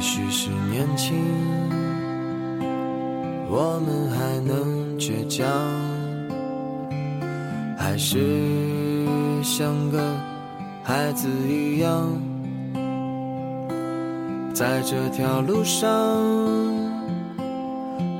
[0.00, 1.14] 许是年轻，
[3.48, 5.46] 我们还能倔强，
[7.76, 8.18] 还是
[9.42, 10.00] 像个
[10.82, 12.08] 孩子一样，
[14.54, 15.88] 在这条路上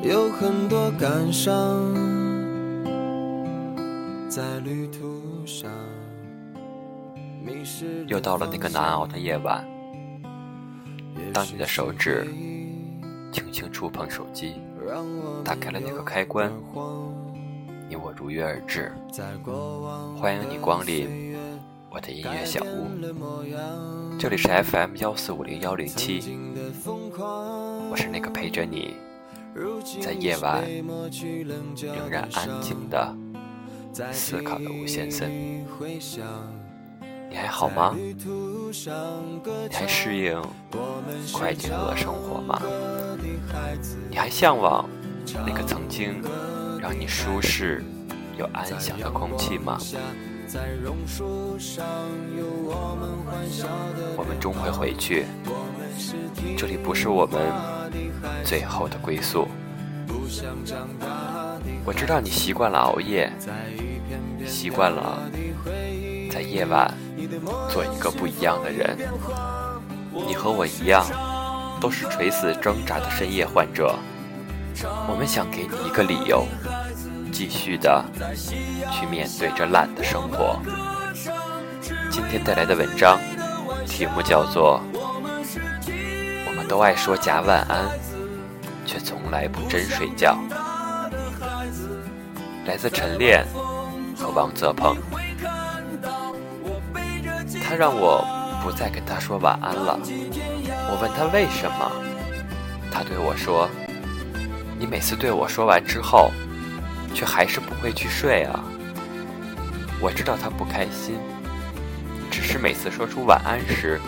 [0.02, 1.94] 有很多感伤，
[4.28, 5.70] 在旅途上
[7.44, 9.64] 迷失又到了那个难熬的夜晚，
[11.40, 12.26] 当你的手指
[13.32, 14.56] 轻轻触碰手机，
[15.42, 16.52] 打开了那个开关，
[17.88, 18.92] 你我如约而至。
[20.18, 21.34] 欢迎你光临
[21.88, 22.90] 我的音乐小屋，
[24.18, 26.20] 这里是 FM 幺四五零幺零七，
[26.84, 28.96] 我是那个陪着你
[29.98, 30.62] 在夜晚
[31.74, 33.16] 仍然安静的
[34.12, 35.26] 思考的吴先生。
[37.30, 37.94] 你还好吗？
[37.96, 40.42] 你还适应
[41.32, 42.60] 快节奏的生活吗？
[44.10, 44.84] 你还向往
[45.46, 46.20] 那个曾经
[46.80, 47.84] 让你舒适
[48.36, 49.78] 又安详的空气吗？
[54.16, 55.24] 我们终会回去，
[56.58, 57.40] 这里不是我们
[58.44, 59.46] 最后的归宿。
[61.84, 63.32] 我知道你习惯了熬夜，
[64.44, 65.22] 习惯了
[66.28, 66.92] 在夜晚。
[67.68, 68.96] 做一个不一样的人，
[70.26, 71.06] 你和我一样，
[71.80, 73.94] 都是垂死挣扎的深夜患者。
[75.08, 76.46] 我们想给你一个理由，
[77.32, 78.04] 继续的
[78.92, 80.60] 去面对这懒的生活。
[82.10, 83.18] 今天带来的文章
[83.86, 84.80] 题目叫做
[86.46, 87.88] 《我们都爱说假晚安，
[88.86, 90.38] 却从来不真睡觉》，
[92.66, 93.44] 来自晨练
[94.16, 94.96] 和王泽鹏。
[97.70, 98.26] 他让我
[98.64, 99.96] 不再跟他说晚安了。
[100.02, 101.92] 我问他为什么，
[102.90, 103.70] 他对我说
[104.76, 106.32] ：“你每次对我说完之后，
[107.14, 108.64] 却还是不会去睡啊。”
[110.02, 111.14] 我知道他不开心，
[112.28, 114.00] 只是每次说出晚安时，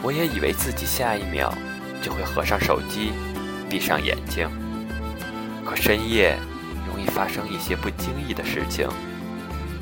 [0.00, 1.52] 我也以为自己下一秒
[2.00, 3.10] 就会合上手机，
[3.68, 4.48] 闭上眼睛。
[5.64, 6.38] 可深夜
[6.86, 8.88] 容易发生一些不经意的事情，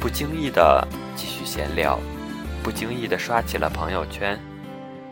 [0.00, 2.00] 不经意的继续闲聊。
[2.65, 4.41] 不经意地刷起了朋友圈，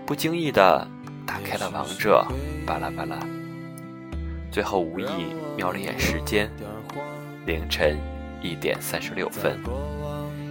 [0.07, 0.89] 不经意地
[1.27, 2.27] 打开了王者，
[2.67, 3.19] 巴拉巴拉。
[4.51, 5.07] 最后无意
[5.55, 6.51] 瞄了眼时间，
[7.45, 7.99] 凌晨
[8.41, 9.61] 一点三十六分，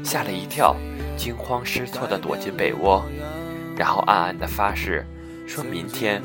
[0.06, 0.76] 吓了一跳，
[1.18, 3.04] 惊慌失措地躲进被窝，
[3.76, 5.04] 然后暗暗地发誓，
[5.48, 6.22] 说明天，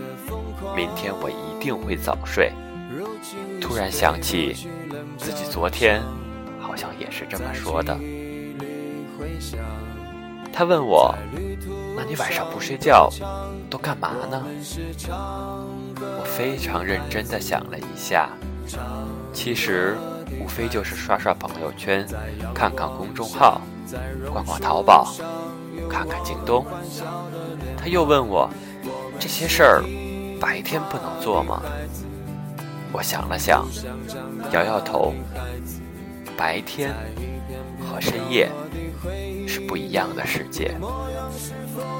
[0.77, 2.53] 明天我一定会早睡。
[3.63, 4.69] 突然想起，
[5.17, 6.03] 自己昨天
[6.61, 7.99] 好像也是这么说的。
[10.57, 11.15] 他问我
[11.95, 13.11] ：“那你晚上不睡觉，
[13.69, 14.43] 都干嘛呢？”
[16.01, 18.31] 我非常认真地想了一下，
[19.35, 19.99] 其实
[20.41, 22.07] 无非就是刷刷朋友圈，
[22.55, 23.61] 看看公众号，
[24.33, 25.13] 逛逛淘宝，
[25.91, 26.65] 看看京东。
[27.77, 28.49] 他又问我
[29.21, 29.85] ：“这些事儿
[30.41, 31.61] 白天不能做吗？”
[32.93, 33.69] 我想了想，
[34.53, 35.13] 摇摇头。
[36.35, 36.95] 白天
[37.79, 38.51] 和深夜。
[39.57, 40.77] 是不一样的世界。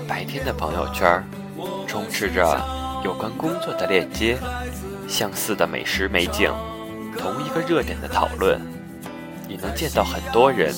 [0.07, 1.25] 白天的朋友圈
[1.87, 2.61] 充斥着
[3.03, 4.37] 有关工作的链接，
[5.09, 6.53] 相似的美食美景，
[7.19, 8.61] 同一个热点的讨论，
[9.49, 10.71] 你能见到很多人，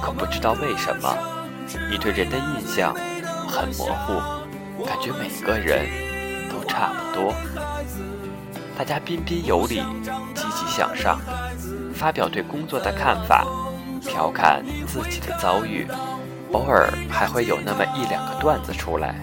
[0.00, 1.18] 可不知道为什么，
[1.90, 2.94] 你对人的印象
[3.48, 5.84] 很模糊，感觉每个人
[6.48, 7.34] 都差不多。
[8.78, 9.82] 大家彬彬有礼，
[10.32, 11.20] 积极向上，
[11.92, 13.44] 发表对工作的看法。
[14.00, 15.86] 调侃自己的遭遇，
[16.52, 19.14] 偶尔还会有那么一两个段子出来，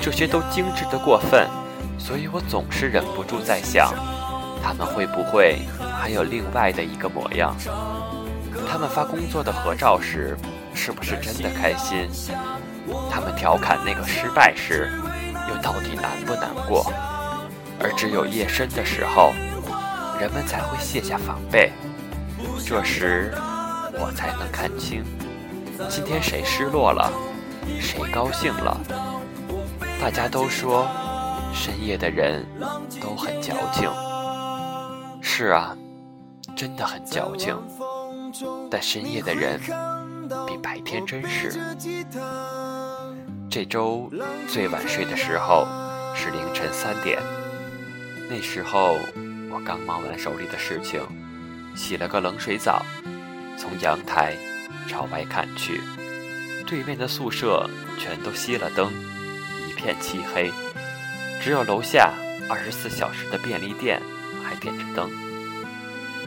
[0.00, 1.48] 这些都精致的过分，
[1.98, 3.92] 所以我总是忍不住在想，
[4.62, 5.58] 他们会不会
[6.00, 7.54] 还有另外的一个模样？
[8.70, 10.36] 他们发工作的合照时，
[10.74, 12.08] 是不是真的开心？
[13.10, 14.90] 他们调侃那个失败时，
[15.48, 16.92] 又到底难不难过？
[17.80, 19.32] 而只有夜深的时候，
[20.20, 21.72] 人们才会卸下防备，
[22.64, 23.34] 这时。
[24.04, 25.02] 我才能看清，
[25.88, 27.10] 今天谁失落了，
[27.80, 28.78] 谁高兴了。
[29.98, 30.86] 大家都说，
[31.54, 32.44] 深夜的人
[33.00, 33.90] 都很矫情。
[35.22, 35.74] 是啊，
[36.54, 37.56] 真的很矫情。
[38.70, 39.58] 但深夜的人
[40.46, 41.58] 比白天真实。
[43.48, 44.10] 这周
[44.46, 45.66] 最晚睡的时候
[46.14, 47.22] 是凌晨三点，
[48.28, 48.98] 那时候
[49.50, 51.00] 我刚忙完手里的事情，
[51.74, 52.82] 洗了个冷水澡。
[53.56, 54.36] 从阳台
[54.88, 55.80] 朝外看去，
[56.66, 57.68] 对面的宿舍
[57.98, 58.92] 全都熄了灯，
[59.68, 60.52] 一片漆黑，
[61.40, 62.12] 只有楼下
[62.48, 64.00] 二十四小时的便利店
[64.42, 65.10] 还点着灯。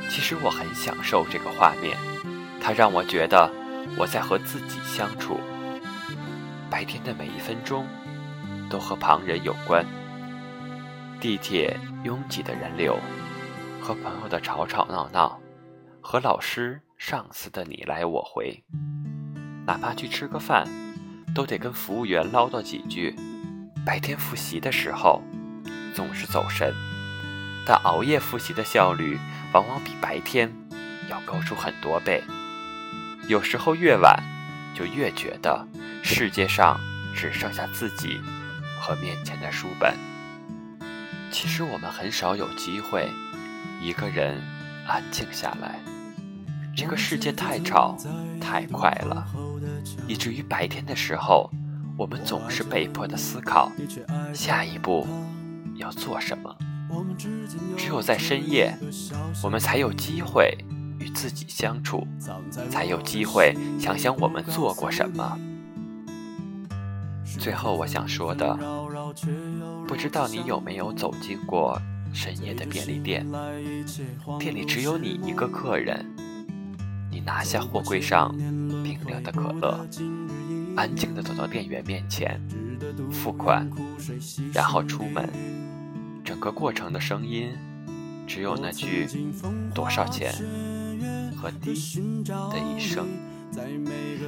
[0.09, 1.97] 其实我很享受这个画面，
[2.61, 3.51] 它让我觉得
[3.97, 5.39] 我在和自己相处。
[6.69, 7.85] 白天的每一分钟
[8.69, 9.85] 都和旁人有关。
[11.19, 12.97] 地铁拥挤的人流，
[13.81, 15.39] 和朋友的吵吵闹闹，
[15.99, 18.63] 和老师、上司的你来我回，
[19.65, 20.67] 哪怕去吃个饭，
[21.33, 23.15] 都得跟服务员唠叨几句。
[23.85, 25.21] 白天复习的时候
[25.93, 26.73] 总是走神，
[27.65, 29.17] 但熬夜复习的效率
[29.53, 30.51] 往往比白天
[31.07, 32.21] 要高出很多倍。
[33.29, 34.21] 有时候越晚，
[34.75, 35.65] 就越觉得
[36.03, 36.79] 世界上
[37.15, 38.19] 只剩下自己
[38.81, 39.95] 和面前的书本。
[41.31, 43.07] 其实我们很少有机会
[43.81, 44.41] 一个人
[44.87, 45.79] 安静下来。
[46.77, 47.97] 这个世界太吵
[48.39, 49.25] 太快了，
[50.07, 51.49] 以至于白天的时候，
[51.97, 53.71] 我们总是被迫的思考
[54.31, 55.07] 下一步
[55.75, 56.55] 要做什么。
[57.75, 58.77] 只有在深夜，
[59.43, 60.55] 我们才有机会
[60.99, 62.07] 与自己相处，
[62.69, 65.35] 才有机会想想我们做过什么。
[67.39, 68.55] 最后，我想说的。
[69.87, 71.81] 不知道你有没有走进过
[72.13, 73.25] 深夜的便利店？
[74.37, 76.05] 店里只有你一个客人，
[77.27, 78.33] 拿下货柜上
[78.81, 79.85] 冰凉的可乐，
[80.77, 82.39] 安静地走到店员面前
[83.11, 83.69] 付款，
[84.53, 85.29] 然后出门。
[86.23, 87.51] 整个过程的声音
[88.25, 89.07] 只有那句
[89.75, 90.33] “多少钱”
[91.35, 91.73] 和“滴”
[92.23, 93.05] 的一声，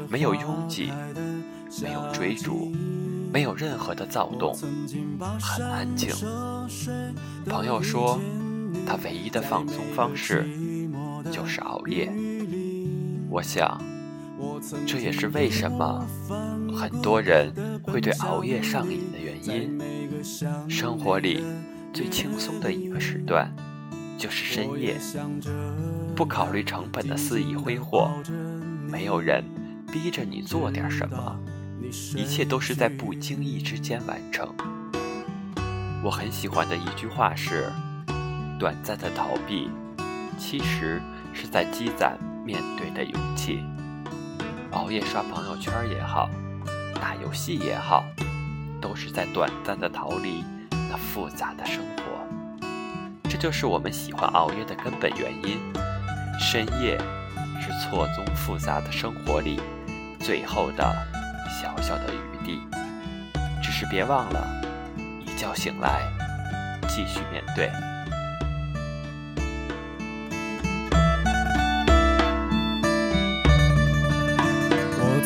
[0.09, 0.91] 没有拥挤，
[1.81, 2.69] 没有追逐。
[3.31, 4.57] 没有任何的躁动，
[5.39, 6.09] 很安静。
[7.45, 8.19] 朋友说，
[8.85, 10.49] 他唯一的放松方式
[11.31, 12.11] 就是熬夜。
[13.29, 13.79] 我想，
[14.87, 16.03] 这也是为什么
[16.75, 17.53] 很多人
[17.83, 19.79] 会对熬夜上瘾的原因。
[20.67, 21.45] 生活里
[21.93, 23.53] 最轻松的一个时段
[24.17, 24.97] 就是深夜，
[26.15, 28.09] 不考虑成本的肆意挥霍，
[28.87, 29.43] 没有人
[29.91, 31.39] 逼着你做点什么。
[32.15, 34.53] 一切都是在不经意之间完成。
[36.03, 37.71] 我很喜欢的一句话是
[38.59, 39.69] ：“短暂的逃避，
[40.37, 41.01] 其实
[41.31, 42.17] 是在积攒
[42.49, 43.63] 面对的勇气。”
[44.73, 46.27] 熬夜刷朋友圈也好，
[46.95, 48.03] 打游戏也好，
[48.81, 50.43] 都是在短暂的逃离
[50.89, 52.03] 那复杂的生活。
[53.29, 55.59] 这就是我们喜欢熬夜的根本原因。
[56.39, 56.97] 深夜
[57.61, 59.61] 是错综复杂的生活里
[60.19, 60.95] 最后的。
[61.61, 62.61] 小小的余地，
[63.61, 64.47] 只是别忘了，
[65.19, 65.99] 一觉醒来，
[66.87, 67.69] 继续面对。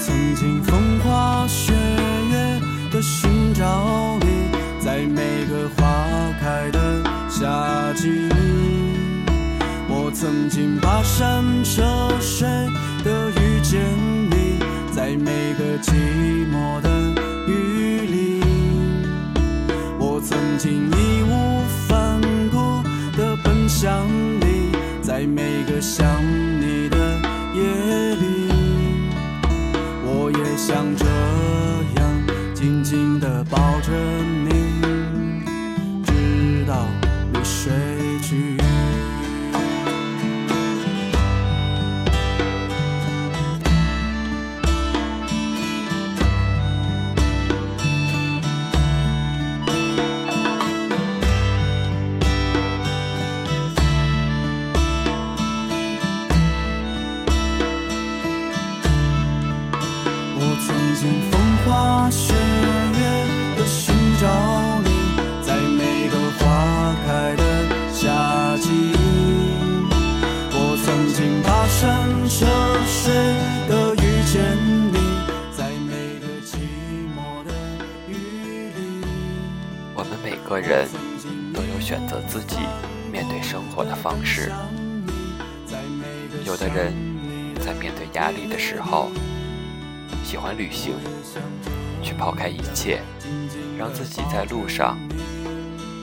[0.05, 2.59] 曾经风花雪月
[2.91, 5.85] 的寻找你，在每个花
[6.41, 8.27] 开的夏季。
[9.87, 11.81] 我曾经跋山涉
[12.19, 12.45] 水
[13.05, 13.79] 的遇见
[14.29, 14.59] 你，
[14.93, 15.93] 在每个寂
[16.51, 16.89] 寞的
[17.47, 18.43] 雨里，
[19.97, 22.19] 我曾经义无反
[22.51, 22.83] 顾
[23.17, 24.05] 的奔向
[24.41, 24.69] 你，
[25.01, 26.05] 在每个想
[80.47, 80.87] 个人
[81.53, 82.57] 都有选择自己
[83.11, 84.51] 面对生活的方式。
[86.45, 86.93] 有的人
[87.59, 89.09] 在面对压力的时候，
[90.23, 90.95] 喜欢旅行，
[92.01, 93.01] 去抛开一切，
[93.77, 94.97] 让自己在路上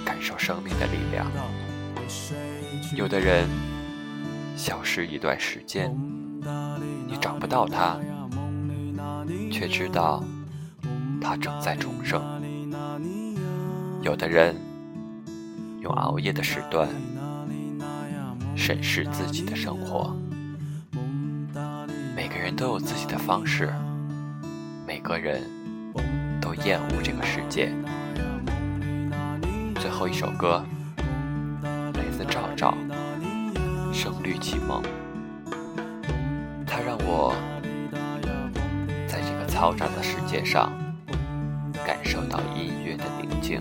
[0.04, 1.26] 感受生命的力量。
[2.96, 3.48] 有的人
[4.56, 5.94] 消失一段时间，
[7.06, 7.98] 你找不到他，
[9.52, 10.24] 却知道
[11.20, 12.39] 他正在重生。
[14.02, 14.56] 有的人
[15.80, 16.88] 用熬夜的时段
[18.56, 20.16] 审视自己的生活，
[22.16, 23.70] 每个人都有自己的方式，
[24.86, 25.42] 每个人
[26.40, 27.70] 都厌恶这个世界。
[29.74, 30.64] 最后一首歌，
[31.62, 32.74] 来自赵照，
[33.92, 34.82] 《声律启蒙》。
[36.66, 37.34] 它让我
[39.06, 40.72] 在这个嘈杂的世界上
[41.84, 43.60] 感受到音乐的宁静。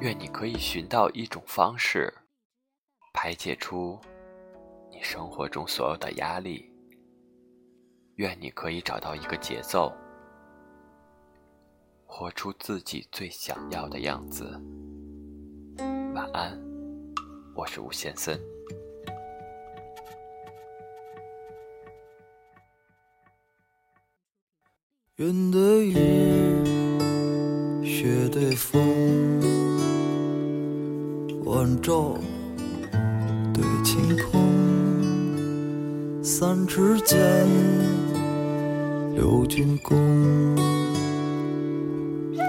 [0.00, 2.10] 愿你可以寻到一种方式，
[3.12, 4.00] 排解出
[4.90, 6.72] 你生活中所有的压力。
[8.14, 9.92] 愿你可以找到一个节奏。
[12.06, 14.58] 活出自己最想要的样子。
[16.14, 16.58] 晚安，
[17.54, 18.40] 我是吴先森。
[25.16, 26.64] 云对雨，
[27.84, 28.80] 雪对风，
[31.80, 32.14] 晚照
[33.54, 37.18] 对晴空，三尺剑，
[39.14, 39.96] 六钧弓。
[42.34, 42.44] 岭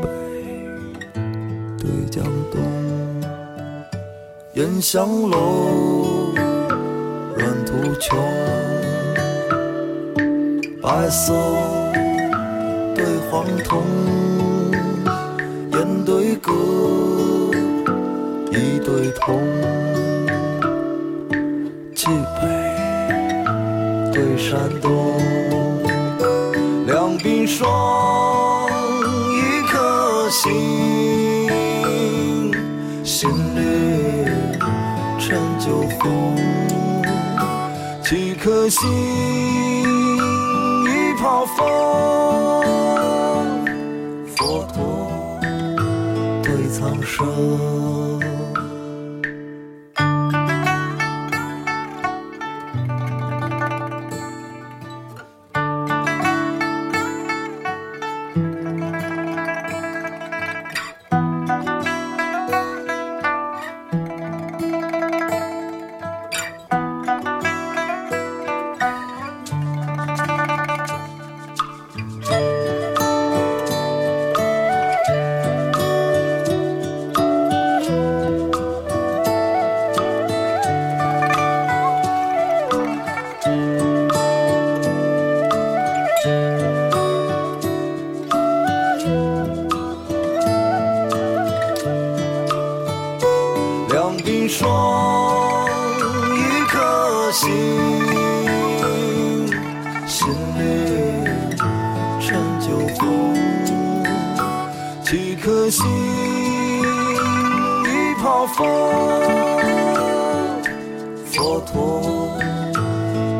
[0.00, 0.08] 北
[1.76, 2.60] 对江东，
[4.54, 6.32] 烟香楼，
[7.36, 8.16] 软土穷，
[10.80, 11.34] 白色
[12.94, 13.82] 对黄铜，
[15.72, 16.52] 烟对歌，
[18.56, 19.38] 一对铜，
[21.94, 22.10] 蓟
[22.40, 22.48] 北
[24.14, 25.20] 对山东，
[26.86, 28.66] 两鬓霜，
[29.34, 30.46] 一颗心。
[33.04, 34.24] 心绿
[35.18, 36.34] 陈酒红，
[38.02, 38.90] 几颗心，
[40.86, 41.95] 一泡风。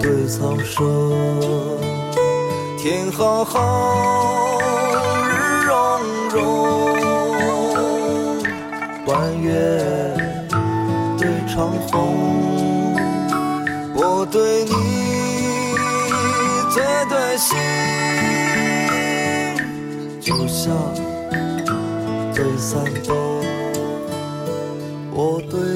[0.01, 0.85] 对苍生，
[2.79, 4.59] 天浩浩，
[5.29, 5.75] 日融
[6.31, 6.37] 融，
[9.07, 9.51] 弯月
[11.19, 11.27] 对。
[11.57, 12.95] 长虹，
[13.95, 14.73] 我对你
[16.71, 17.57] 最对心，
[20.21, 20.77] 就像
[22.35, 23.17] 对三冬。
[25.15, 25.76] 我对